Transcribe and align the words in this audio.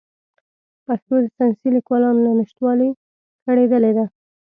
پښتو 0.85 1.15
د 1.21 1.25
ساینسي 1.35 1.67
لیکوالانو 1.75 2.23
له 2.25 2.31
نشتوالي 2.39 2.89
کړېدلې 3.45 3.91
ده. 3.97 4.05